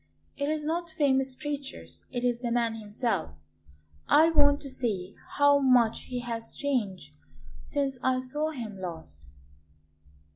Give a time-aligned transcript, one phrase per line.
[0.35, 3.35] "It is not famous preachers; it is the man himself;
[4.07, 7.15] I want to see how much he has changed
[7.61, 9.27] since I saw him last."